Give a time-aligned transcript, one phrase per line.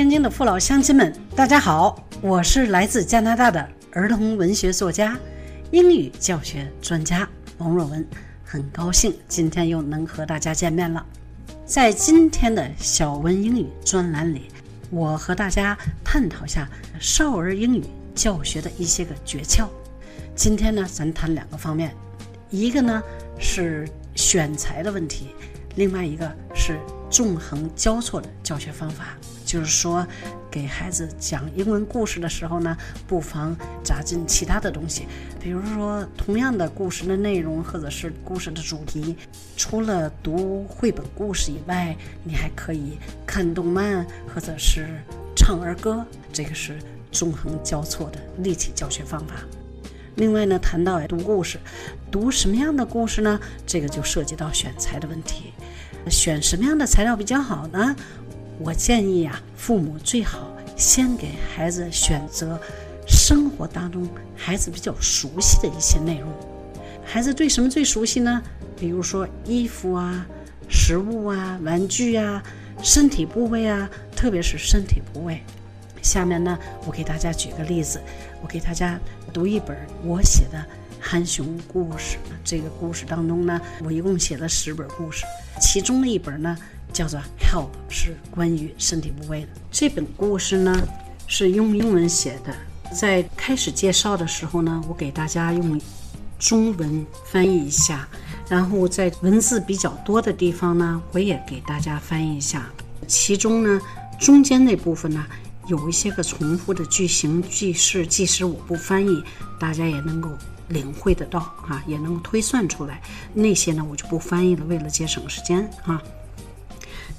[0.00, 2.02] 天津的父老乡亲们，大家好！
[2.22, 5.14] 我是来自加拿大的儿童文学作家、
[5.72, 8.02] 英语教学专家王若文，
[8.42, 11.04] 很高兴今天又能和大家见面了。
[11.66, 14.44] 在今天的小文英语专栏里，
[14.88, 16.66] 我和大家探讨下
[16.98, 19.68] 少儿英语教学的一些个诀窍。
[20.34, 21.94] 今天呢，咱谈两个方面，
[22.48, 23.02] 一个呢
[23.38, 25.34] 是选材的问题，
[25.76, 26.80] 另外一个是
[27.10, 29.08] 纵横交错的教学方法。
[29.50, 30.06] 就是说，
[30.48, 32.76] 给孩子讲英文故事的时候呢，
[33.08, 35.08] 不妨加进其他的东西，
[35.40, 39.16] 比如说同样的故事的内容或者是故事的主题，
[39.56, 44.86] 除了读绘本故事以外，你还可以看动漫或者是
[45.34, 46.78] 唱儿歌，这个是
[47.10, 49.34] 纵横交错的立体教学方法。
[50.14, 51.58] 另外呢，谈到读故事，
[52.08, 53.40] 读什么样的故事呢？
[53.66, 55.52] 这个就涉及到选材的问题，
[56.08, 57.96] 选什么样的材料比较好呢？
[58.62, 62.60] 我建议啊，父母最好先给孩子选择
[63.08, 66.30] 生活当中孩子比较熟悉的一些内容。
[67.02, 68.42] 孩子对什么最熟悉呢？
[68.78, 70.26] 比如说衣服啊、
[70.68, 72.42] 食物啊、玩具啊、
[72.82, 75.40] 身体部位啊，特别是身体部位。
[76.02, 77.98] 下面呢，我给大家举个例子，
[78.42, 79.00] 我给大家
[79.32, 79.74] 读一本
[80.04, 80.62] 我写的
[81.00, 82.18] 憨熊故事。
[82.44, 85.24] 这个故事当中呢，我一共写了十本故事，
[85.58, 86.54] 其中的一本呢。
[86.90, 89.48] 叫做 Help，是关于身体部位的。
[89.70, 90.76] 这本故事呢
[91.26, 92.54] 是用英文写的，
[92.94, 95.80] 在开始介绍的时候呢，我给大家用
[96.38, 98.08] 中文翻译一下，
[98.48, 102.68] 然后在文字比较多的地方呢，我也给大家翻译一下。
[103.06, 103.80] 其中呢，
[104.18, 105.24] 中间那部分呢，
[105.66, 109.22] 有一些个重复的句型句式，即使我不翻译，
[109.58, 110.30] 大家也能够
[110.68, 113.00] 领会得到啊，也能够推算出来。
[113.34, 116.02] 那些呢，我就不翻译了，为了节省时间啊。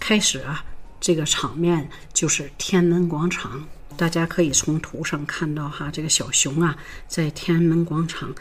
[0.00, 0.64] 开始啊，
[0.98, 3.68] 这个场面就是天安门广场。
[3.96, 8.34] 大家可以从图上看到哈，这个小熊啊，在天安门广场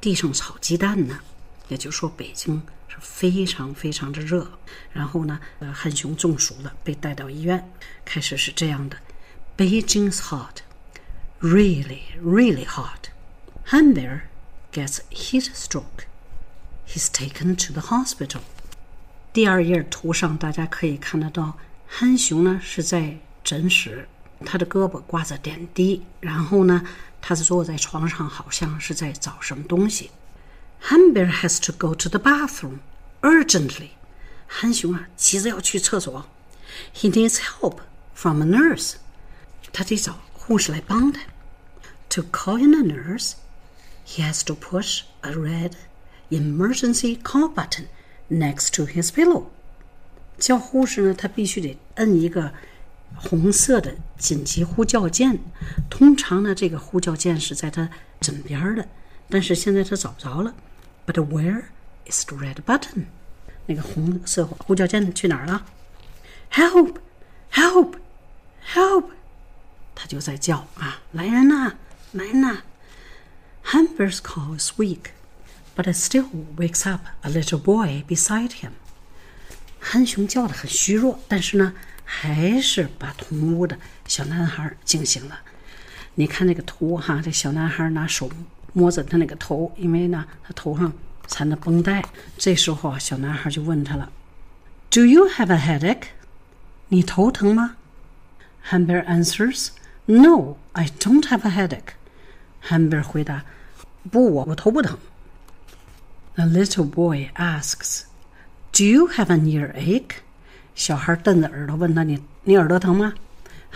[0.00, 1.18] 地上炒鸡蛋呢。
[1.68, 4.48] 也就是说，北京是非常非常的热。
[4.92, 7.68] 然后呢，呃，憨熊中暑了，被带到医院。
[8.04, 8.96] 开始是这样的
[9.56, 10.58] ：Beijing's hot,
[11.40, 13.10] really, really hot.
[13.66, 14.22] Han Bear
[14.72, 16.06] gets heat stroke.
[16.86, 18.42] He's taken to the hospital.
[19.33, 24.07] 第二页图上，大家可以看得到，憨熊呢是在诊室，
[24.45, 26.83] 他的胳膊挂着点滴，然后呢，
[27.21, 30.11] 他是坐在床上，好像是在找什么东西。
[30.83, 32.79] Han Bear has to go to the bathroom
[33.21, 33.89] urgently。
[34.47, 36.27] 憨熊啊，急着要去厕所。
[36.93, 37.77] He needs help
[38.13, 38.95] from a nurse。
[39.71, 41.21] 他得找护士来帮他。
[42.09, 43.33] To call in a nurse,
[44.07, 45.73] he has to push a red
[46.29, 47.85] emergency call button。
[48.32, 49.48] Next to his pillow，
[50.38, 52.54] 叫护士呢，他必须得摁一个
[53.14, 55.38] 红色的紧急呼叫键。
[55.90, 57.90] 通常呢，这个呼叫键是在他
[58.22, 58.88] 枕边的，
[59.28, 60.54] 但是现在他找不着了。
[61.06, 61.64] But where
[62.06, 63.04] is the red button？
[63.66, 65.66] 那个红色呼叫键去哪儿了
[66.52, 69.10] ？Help！Help！Help！
[69.94, 71.74] 他就在叫啊，来人呐，
[72.12, 72.62] 来人呐
[73.66, 75.10] ！Humber's call is weak。
[75.74, 78.70] But still wakes up a little boy beside him。
[79.80, 81.74] 憨熊叫得很虚弱，但是呢，
[82.04, 85.40] 还是把同屋的小男孩惊醒了。
[86.14, 88.30] 你看那个图哈，这小男孩拿手
[88.72, 90.92] 摸着他那个头，因为呢，他头上
[91.26, 92.04] 缠着绷带。
[92.38, 94.12] 这时候啊，小男孩就问他了
[94.90, 96.08] ：“Do you have a headache？
[96.88, 97.76] 你头疼吗
[98.70, 99.68] Hamber answers,
[100.06, 101.94] "No, I don't have a headache."
[102.68, 103.44] Hamber 回答
[104.12, 104.98] ：“不，我我头不疼。”
[106.35, 108.05] The little boy asks,
[108.71, 110.21] "Do you have an earache?"
[110.75, 113.13] 小孩瞪着耳朵问他：“你你耳朵疼吗？”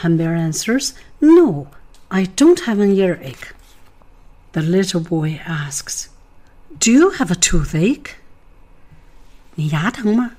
[0.02, 1.68] Humber answers, "No,
[2.10, 3.54] I don't have an earache."
[4.54, 6.08] The little boy asks,
[6.80, 8.16] "Do you have a toothache?"
[9.56, 10.32] 你牙疼吗？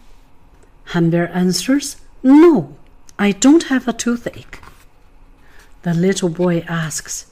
[0.93, 2.77] Humber answers, "No,
[3.17, 4.61] I don't have a toothache."
[5.83, 7.27] The little boy asks,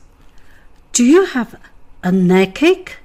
[0.93, 1.55] "Do you have
[2.03, 2.97] a neckache?"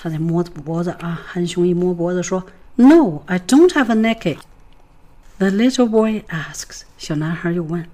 [0.00, 4.36] 他在摸脖子啊，憨熊一摸脖子说：“No, I don't have a neck.”
[5.38, 7.86] The little boy asks，小男孩又问：“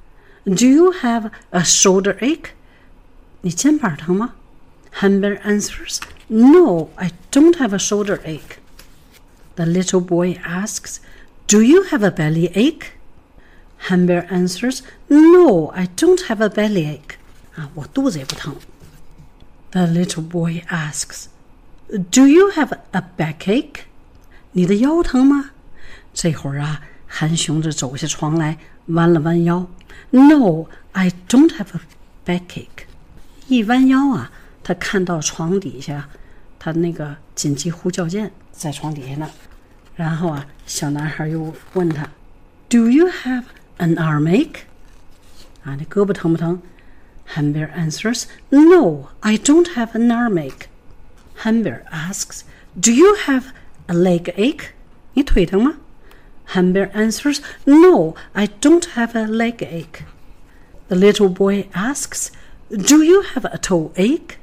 [0.45, 2.51] Do you have a shoulder ache？”
[3.43, 4.35] 你肩膀疼吗？
[5.01, 5.99] Humber answers,
[6.29, 8.59] "No, I don't have a shoulder ache."
[9.57, 10.97] The little boy asks,
[11.47, 12.93] "Do you have a belly ache?"
[13.89, 17.17] Humber answers, "No, I don't have a belly ache."
[17.57, 18.57] 啊，我肚子也不疼。
[19.73, 21.27] The little boy asks.
[22.11, 23.83] Do you have a backache？
[24.53, 25.51] 你的腰疼吗？
[26.15, 29.67] 这会儿啊， 憨熊着走下床来，弯了弯腰。
[30.11, 31.81] No, I don't have a
[32.25, 32.87] backache。
[33.49, 34.31] 一弯腰啊，
[34.63, 36.09] 他看到床底下，
[36.59, 39.31] 他那个紧急呼叫键在床底下呢。
[39.95, 42.09] 然后啊，小男孩又问他：“
[42.71, 43.45] Do you have
[43.79, 44.61] an armache？”
[45.65, 46.61] 啊，你胳膊疼不疼？
[47.35, 50.67] Hamber answers, "No, I don't have an armache."
[51.43, 52.45] Hamber asks,
[52.81, 53.47] "Do you have
[53.87, 54.71] a leg ache?"
[55.15, 55.77] 你腿疼吗？
[56.49, 60.05] Hamber answers, "No, I don't have a leg ache."
[60.89, 62.29] The little boy asks,
[62.69, 64.37] "Do you have a toe ache?"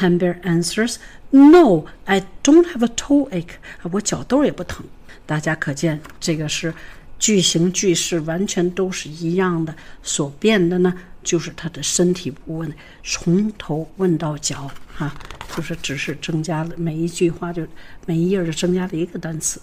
[0.00, 0.96] Hamber answers,
[1.30, 3.56] "No, I don't have a toe ache."
[3.90, 4.86] 我脚豆也不疼。
[5.26, 6.74] 大家可见，这个是
[7.19, 10.93] 句型句式完全都是一样的，所变的呢
[11.23, 12.67] 就是他的身体部位，
[13.03, 15.13] 从头问到脚，哈，
[15.55, 17.65] 就是只是增加了每一句话就
[18.05, 19.61] 每一页就增加了一个单词。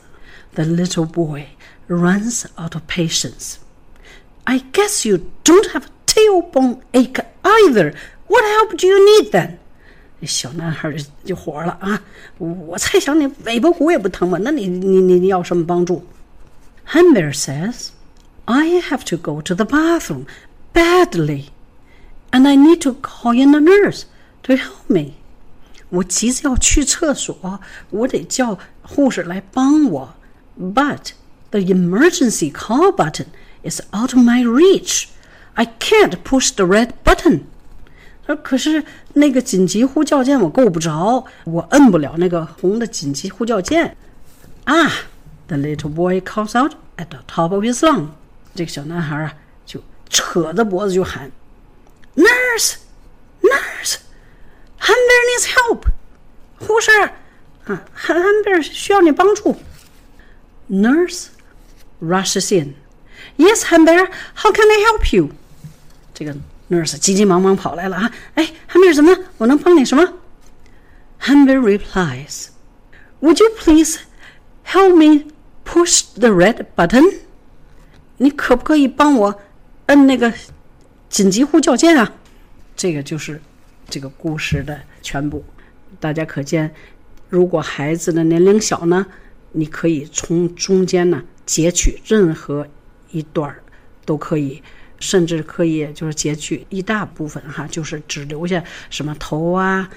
[0.54, 1.46] The little boy
[1.88, 3.54] runs out of patience.
[4.44, 7.94] I guess you don't have a tailbone ache either.
[8.26, 9.56] What help do you need then?
[10.26, 12.02] 小男孩就就火了啊！
[12.38, 14.38] 我猜想你尾巴骨也不疼吧？
[14.40, 16.04] 那你你你你要什么帮助
[16.93, 17.89] ？Hamber says,
[18.45, 20.25] I have to go to the bathroom
[20.73, 21.49] badly,
[22.31, 24.05] and I need to call in a nurse
[24.43, 25.13] to help me.
[25.89, 27.59] 我急着要去厕所，
[27.89, 30.15] 我得叫护士来帮我。
[30.59, 31.11] But
[31.51, 33.27] the emergency call button
[33.63, 35.05] is out of my reach.
[35.53, 37.41] I can't push the red button.
[38.25, 38.83] 说可是
[39.13, 43.97] 那个紧急呼叫键我够不着，我摁不了那个红的紧急呼叫键
[44.65, 44.91] 啊
[45.47, 48.09] ！The little boy calls out at the top of his lung。
[48.55, 49.33] 这个小男孩啊，
[49.65, 51.31] 就扯着脖子就喊：“
[52.15, 52.75] Nurse,
[53.41, 53.97] nurse,
[54.79, 55.83] Hamber needs help。”
[56.59, 56.91] 护士
[57.65, 59.57] 啊，Hamber 需要你帮助。
[60.69, 61.27] Nurse
[62.01, 62.75] rushes in.
[63.37, 65.29] Yes, Hamber, how can I help you？
[66.13, 66.35] 这个
[66.69, 68.11] nurse 急急忙忙跑来了啊！
[68.35, 69.15] 哎，Hamber 怎么？
[69.37, 70.13] 我能帮你什么？
[71.21, 72.47] Hamber replies,
[73.21, 73.99] "Would you please
[74.65, 75.31] help me
[75.64, 77.02] push the red button？
[78.18, 79.40] 你可不可以帮我
[79.86, 80.32] 摁那个
[81.08, 82.12] 紧急呼叫键啊？
[82.76, 83.40] 这个就是
[83.88, 85.44] 这个故事的全部。
[85.98, 86.72] 大家可见，
[87.28, 89.06] 如果孩子的年龄小呢，
[89.52, 92.66] 你可以从中间呢截取任何
[93.10, 93.62] 一段儿
[94.04, 94.62] 都可以，
[95.00, 99.88] 甚至可以就是截取一大部分哈，就是只留下什么头啊、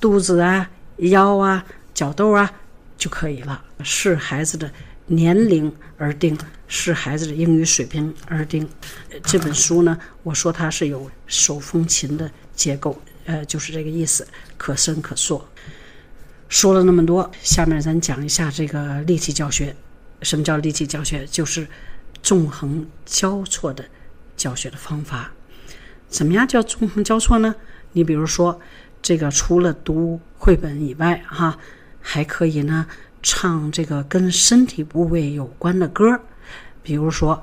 [0.00, 0.68] 肚子啊、
[0.98, 1.64] 腰啊、
[1.94, 2.50] 脚豆啊
[2.98, 4.70] 就可以了，是孩子的。
[5.06, 6.38] 年龄而定，
[6.68, 8.68] 视孩子的英语水平而定。
[9.24, 14.26] 这本书呢，我说它是有手风琴的结构，呃，就是这个意思，
[14.56, 15.46] 可伸可缩。
[16.48, 19.74] 说了那么多，下面咱讲一下这个立体教学。
[20.22, 21.26] 什么叫立体教学？
[21.26, 21.66] 就是
[22.22, 23.84] 纵横交错的
[24.36, 25.32] 教学的方法。
[26.08, 27.54] 怎么样叫纵横交错呢？
[27.92, 28.60] 你比如说，
[29.00, 31.58] 这个除了读绘本以外，哈，
[32.00, 32.86] 还可以呢。
[33.22, 36.20] 唱这个跟身体部位有关的歌，
[36.82, 37.40] 比如说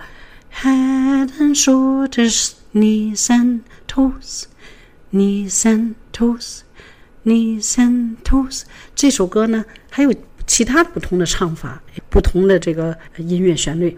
[0.54, 4.44] ，Head and shoulders, knees and toes,
[5.12, 6.60] knees and toes,
[7.24, 8.64] knees and toes。
[8.94, 10.14] 这首歌呢，还有
[10.46, 13.98] 其他不同的唱法，不同的这个音乐旋律，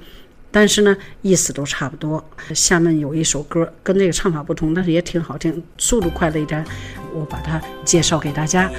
[0.51, 2.23] 但是呢，意思都差不多。
[2.53, 6.63] 下面有一首歌跟这个唱法不同，但是也挺好听，速度快了一点，
[7.13, 8.69] 我把它介绍给大家。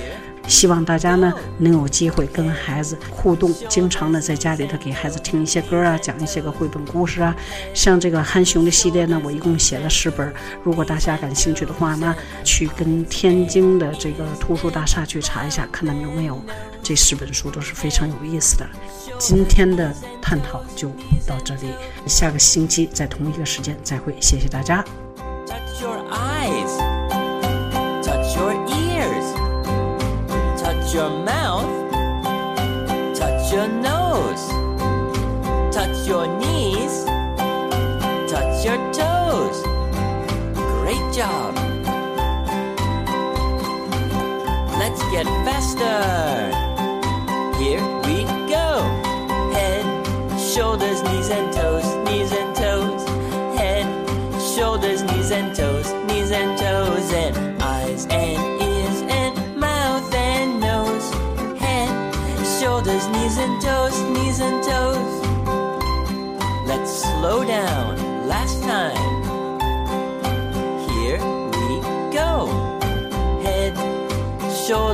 [0.48, 7.34] 希望大家呢能有机会跟孩子互动，经常的在家里头给孩子听一些歌啊，讲一些个绘本故事啊。
[7.74, 10.32] 像这个憨熊的系列呢，我一共写了十本。
[10.62, 16.40] 如果大家感兴趣的话呢，去跟天津的这个图书大厦去查一下，看他们有没有
[16.82, 18.66] 这十本书，都是非常有意思的。
[19.18, 20.88] 今天的探讨就
[21.26, 21.68] 到这里，
[22.06, 24.84] 下个星期在同一个时间再会，谢谢大家。
[25.46, 26.81] touch your
[31.08, 31.90] mouth,
[33.16, 34.46] touch your nose,
[35.74, 37.04] touch your knees,
[38.30, 39.62] touch your toes.
[40.54, 41.54] Great job.
[44.78, 45.96] Let's get faster.
[47.58, 48.82] Here we go.
[49.54, 49.86] Head,
[50.38, 51.71] shoulders, knees and toes,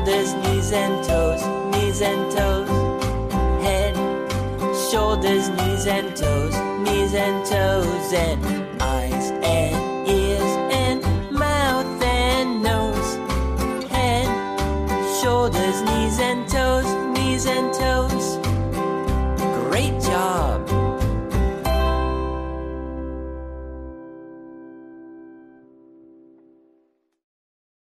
[0.09, 2.69] shoulders, knees and toes, knees and toes.
[3.63, 3.95] Head,
[4.91, 8.13] shoulders, knees and toes, knees and toes.
[8.15, 13.17] And eyes and ears and mouth and nose.
[13.91, 14.29] Head,
[15.21, 18.28] shoulders, knees and toes, knees and toes.